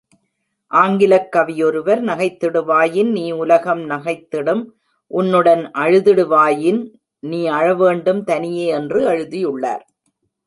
[0.71, 4.63] ஆங்கிலக் கவியொருவர், நகைத்திடுவாயின் நீ உலகம் நகைத்திடும்
[5.11, 6.81] உன்னுடன் அழுதிடுவாயின்
[7.23, 9.85] நீ அழவேண்டும் தனியே என்று எழுதியுள்ளார்.